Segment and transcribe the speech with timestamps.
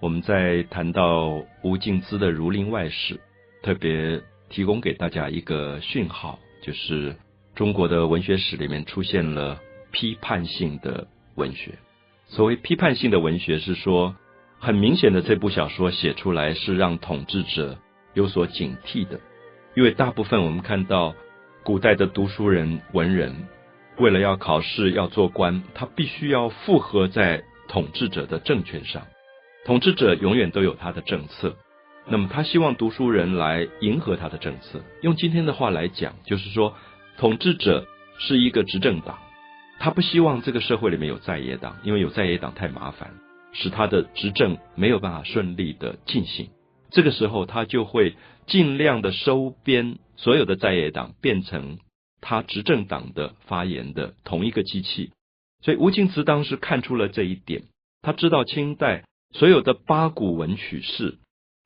[0.00, 3.14] 我们在谈到吴敬梓的《儒林外史》，
[3.62, 7.14] 特别提供给大家一个讯号，就是
[7.54, 9.60] 中国的文学史里面出现了
[9.92, 11.74] 批判性的文学。
[12.28, 14.16] 所谓批判性的文学，是说
[14.58, 17.76] 很明显的，这部小说写出来是让统治者
[18.14, 19.20] 有所警惕的，
[19.76, 21.14] 因为大部分我们看到
[21.62, 23.36] 古代的读书人、文人，
[23.98, 29.06] 为了要考试、要做官，他必须要附和在统治者的政权上。
[29.66, 31.54] 统治者永远都有他的政策，
[32.08, 34.82] 那么他希望读书人来迎合他的政策。
[35.02, 36.74] 用今天的话来讲，就是说，
[37.18, 37.86] 统治者
[38.18, 39.18] 是一个执政党，
[39.78, 43.12] 他不希望这个社会里面有在野党，因为有在野党太麻烦，
[43.52, 46.48] 使他的执政没有办法顺利的进行。
[46.90, 48.16] 这个时候，他就会
[48.46, 51.78] 尽量的收编所有的在野党，变成
[52.22, 55.10] 他执政党的发言的同一个机器。
[55.62, 57.64] 所以吴敬梓当时看出了这一点，
[58.00, 59.04] 他知道清代。
[59.32, 61.18] 所有的八股文曲士，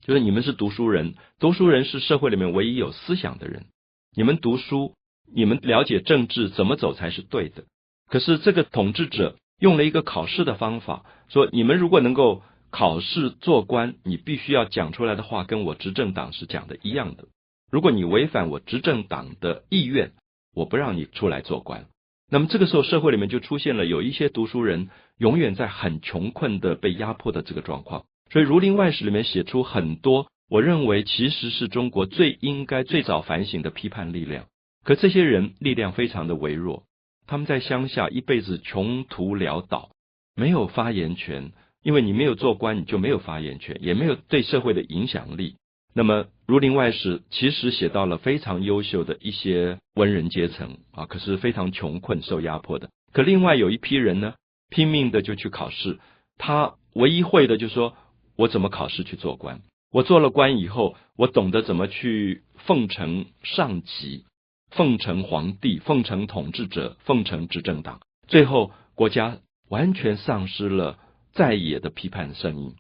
[0.07, 3.67] 就是你们是读书人，读书人是社会里面唯一有思想的人。
[4.15, 4.95] 你们读书，
[5.33, 7.65] 你们了解政治怎么走才是对的。
[8.09, 17.27] 可是这个统治者用了一个考试的方法，说你们如果能够考试做官，你必须要讲出来的话跟我执政党是讲的一样的。
[17.71, 20.13] 如果你违反我执政党的意愿，
[20.55, 21.87] 我不让你出来做官。
[22.31, 24.91] 那么这个时候，社会里面就出现了有一些读书人。
[25.19, 34.47] 永远在很穷困的被压迫的这个状况，所以《儒林外史》里面写出很多，我认为其实是中国最应该最早反省的批判力量。
[34.83, 36.83] 可这些人力量非常的微弱，
[37.29, 39.91] 他们在乡下一辈子穷途潦倒，
[40.35, 41.53] 没有发言权，
[41.85, 45.55] 因为你没有做官，你就没有发言权，也没有对社会的影响力。
[45.97, 52.91] 那么《儒林外史》其实写到了非常优秀的一些文人阶层啊，可是非常穷困受压迫的。
[53.13, 54.35] 可另外有一批人呢？
[54.71, 56.01] 拼命的就去考试，
[56.37, 57.95] 他唯一会的就说，
[58.35, 59.61] 我怎么考试去做官？
[59.93, 64.25] 我做了官以后，我懂得怎么去奉承上级，
[64.71, 68.01] 奉承皇帝，奉承统治者，奉承执政党。
[68.27, 70.99] 最后，国家完全丧失了
[71.35, 72.75] 在野的批判声音。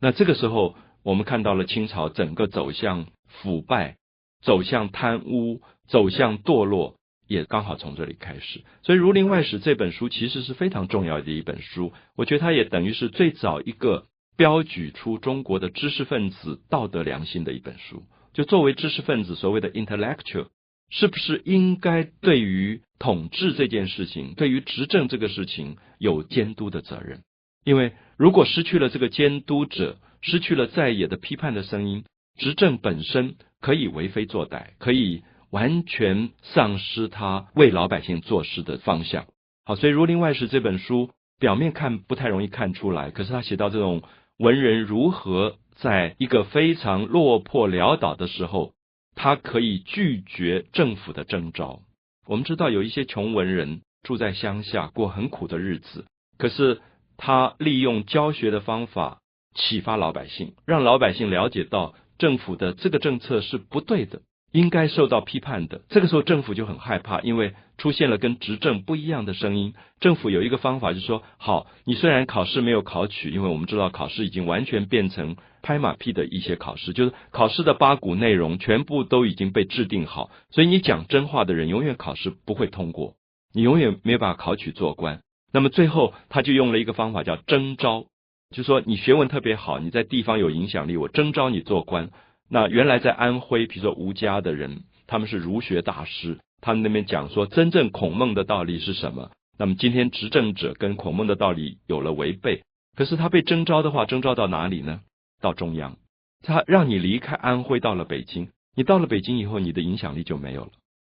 [0.00, 0.76] 那这个时候，
[1.08, 3.96] 我们看到了清朝整个走向腐败，
[4.42, 6.96] 走向贪污，走向堕落。
[7.26, 11.94] 也刚好从这里开始，所以《儒林外史》这本书其实是非常重要的一本书。
[12.14, 14.04] 我觉得它也等于是最早一个
[14.36, 18.02] 标举出中国的知识分子道德良心的一本书。
[18.34, 20.48] 就作为知识分子，所谓的 intellectual，
[20.90, 27.22] 是不是应该对于统治这件事情，对于执政这个事情有监督的责任？
[27.64, 32.04] 因为如果失去了这个监督者，失去了在野的批判的声音，
[32.36, 35.22] 执政本身可以为非作歹，可以。
[35.50, 39.24] 完全丧失他为老百姓做事的方向。
[39.64, 41.08] 好，所以《儒林外史》这本书
[41.40, 44.02] 表面看不太容易看出来，可是他写到这种
[44.36, 48.74] 文人如何在一个非常落魄潦倒的时候，
[49.14, 51.80] 他可以拒绝政府的征召。
[52.26, 56.04] 我们知道有一些穷文人住在乡下，过很苦的日子，
[56.36, 56.82] 可是
[57.16, 59.22] 他利用教学的方法
[59.58, 64.22] 启发老百姓，让老百姓了解到政府的这个政策是不对的。
[64.50, 65.82] 应该受到批判的。
[65.90, 69.74] 这个时候，政府就很害怕，因为出现了跟执政不一样的声音。
[70.00, 83.16] 政府有一个方法，就是说：好，你虽然考试没有考取，因为我们知道考试已经完全变成拍马屁的一些考试，就是考试的八股内容全部都已经被制定好，所以你讲真话的人永远考试不会通过，
[83.52, 85.20] 你永远没有办法考取做官。
[85.52, 88.06] 那么最后，他就用了一个方法叫征召，
[88.50, 92.10] 就说你学问特别好，你在地方有影响力，我征召你做官。
[92.48, 99.30] 那原来在安徽，比如说吴家的人，他们是儒学大师，他们那边讲说，真正孔孟的道理是什么？
[99.58, 102.62] 那么今天执政者跟孔孟的道理有了违背，
[102.96, 105.00] 可是他被征召的话，征召到哪里呢？
[105.42, 105.98] 到中央，
[106.42, 110.70] 他让你离开安徽，到了北京，你到了北京以后，你的影响力就没有了。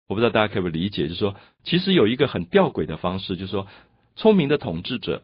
[0.09, 3.67] 我不知道大家可不可以理解，就是说，其实有一个很吊诡的方式，就是说，
[4.17, 5.23] 聪明的统治者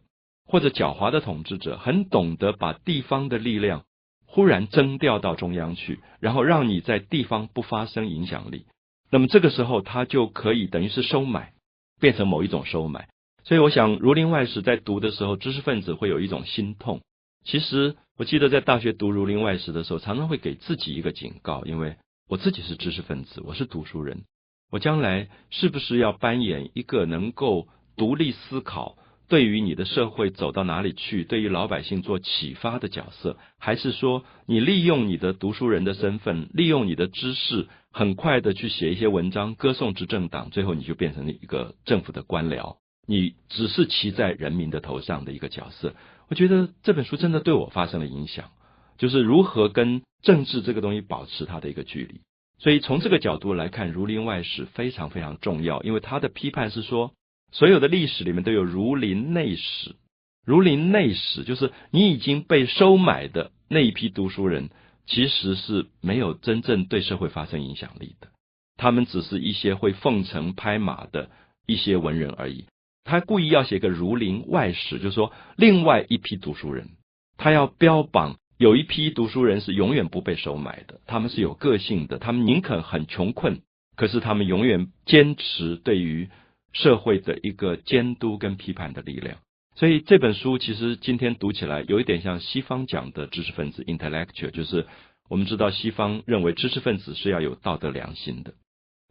[0.49, 3.85] 或者狡猾的统治者，很懂得把地方的力量。
[4.31, 8.67] 忽然征调到中央去，然后让你在地方不发生影响力，
[9.11, 11.55] 那么这个时候他就可以等于是收买，
[11.99, 13.09] 变成某一种收买。
[13.45, 17.01] 所以我想《儒林外史》在读的时候，知识分子会有一种心痛。
[17.43, 21.97] 其实我记得在大学读《儒林外史》的时候，常常会给自己一个警告，因为
[22.29, 24.25] 我自己是知识分子，我是读书人，
[24.71, 28.99] 我将来是不是要扮演一个能够独立思考？
[29.29, 42.77] 对于你的社会走到哪里去，对于老百姓做启发的角色，还是说你利用你的读书人的身份，利用你的知识，很快的去写一些文章，歌颂执政党，最后你就变成了一个政府的官僚，
[43.07, 45.95] 你只是骑在人民的头上的一个角色。
[46.29, 48.51] 我觉得这本书真的对我发生了影响。
[48.99, 52.21] 就是如何跟政治这个东西保持它的一个距离。
[52.59, 57.13] 所以从这个角度来看，《儒林外史》非常非常重要，因为他的批判是说，
[57.53, 59.97] 所有的历史里面都有儒林内史。
[60.45, 64.71] 儒林内史就是你已经被收买的那一批读书人，
[65.07, 68.29] 其实是没有真正对社会发生影响力的，
[68.77, 71.31] 他们只是一些会奉承拍马的
[71.67, 72.65] 一些文人而已。
[73.05, 76.91] 他故意要写个儒林外史，就是说另外一批读书人，
[77.37, 83.61] 他要标榜有一批读书人是永远不被收买的，他们是有个性的，他们宁肯很穷困，
[83.97, 86.29] 可是他们永远坚持对于
[86.73, 89.39] 社会的一个监督跟批判的力量。
[89.75, 94.87] 所以这本书其实今天读起来有一点像西方讲的知识分子 （intellectual），就是
[95.29, 98.55] 我们知道西方认为知识分子是要有道德良心的。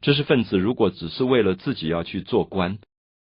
[0.02, 2.80] 知识分子如果只是为了自己要去做官，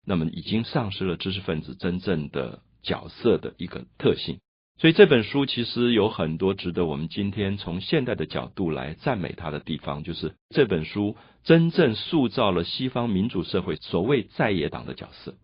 [0.07, 4.39] 那么已经丧失了知识分子真正的角色的一个特性。
[4.81, 15.35] 所以这本书其实有很多值得我们今天从现代的角度来赞美它的地方，就是这本书真正塑造了西方民主社会所谓在野党的角色。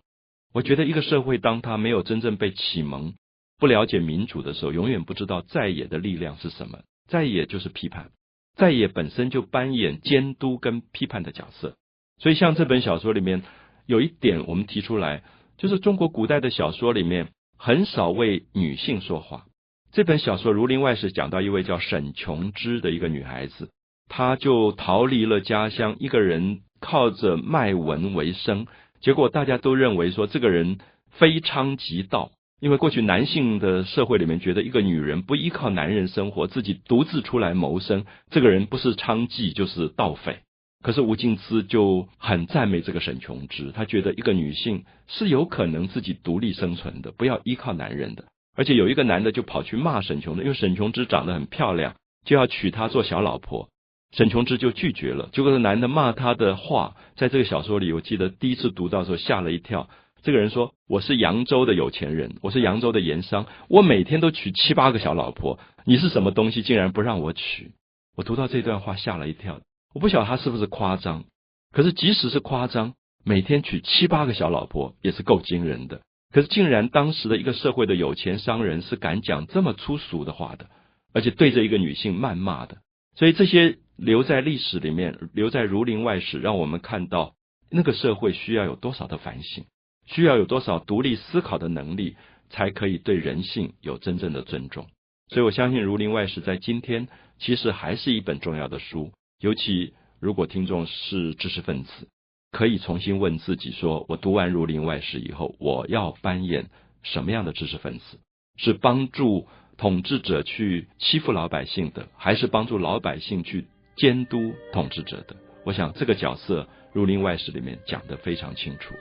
[0.55, 3.13] 我觉得一个社会，当他没有真正被启蒙、
[3.59, 6.79] 不了解民主的时候，永远不知道在野的力量是什么。
[7.07, 8.13] 在野就是批判，
[8.57, 11.77] 在野本身就扮演监督跟批判的角色。
[12.19, 13.43] 所以，像这本小说里面
[13.85, 15.23] 有一点，我们提出来，
[15.59, 19.45] 就是中国古代的小说里面很少为女性说话。
[19.93, 23.71] 这本小说《儒林外史》讲到一位叫沈琼枝的一个女孩子，
[24.09, 28.67] 她就逃离了家乡，一个人靠着卖文为生。
[29.01, 30.79] 结果大家都认为说这个人
[31.13, 32.31] 非娼即盗，
[32.61, 40.41] 因为过去男性的社会里面觉得一个女人不依靠男人生活，自己独自出来谋生，这个人不是娼妓就是盗匪。
[40.87, 48.27] 可是吴敬梓就很赞美这个沈琼枝，他觉得一个女性是有可能自己独立生存的，不要依靠男人的。
[48.55, 53.69] 而且有一个男的就跑去骂沈琼的，因为沈琼枝长得很漂亮，就要娶她做小老婆。
[54.13, 55.29] 沈琼枝就拒绝了。
[55.33, 59.91] 结果，这男的骂他的话，在这个小说里，我记得第一次读到的时候吓了一跳。
[60.23, 65.59] 这个人说：“我是扬州的有钱人，我是扬州的盐商，我每天都娶七八个小老婆。
[65.85, 67.73] 你是什么东西，竟然不让我娶？”
[68.17, 69.59] 我读到这段话吓了一跳。
[69.97, 71.25] 我不晓得他是不是夸张，
[71.73, 72.93] 可是即使是夸张，
[73.25, 76.03] 每天娶七八个小老婆也是够惊人的。
[76.35, 80.67] 可是，竟然当时的一个社会的有钱商人是敢讲这么粗俗的话的，
[81.15, 82.77] 而且对着一个女性谩骂的。
[83.17, 83.79] 所以这些。
[83.97, 87.33] 留在历史里面，留在《儒林外史》，让我们看到
[87.71, 89.65] 那个社会需要有多少的反省，
[90.05, 92.15] 需要有多少独立思考的能力，
[92.51, 94.89] 才可以对人性有真正的尊重。
[95.29, 97.09] 所以我相信《儒林外史》在今天
[97.39, 99.13] 其实还是一本重要的书。
[99.41, 102.09] 尤其如果听众是知识分子，
[102.53, 106.71] 可以重新问自己：说我读完《儒林外史》以后，我要扮演
[107.03, 108.19] 什么样的知识分子？
[108.57, 109.47] 是帮助
[109.77, 113.67] 统治者去欺负老百姓的，还是帮助老百姓去？
[113.97, 118.95] 监督统治者的，我想这个角色《儒林外史》里面讲的非常清楚。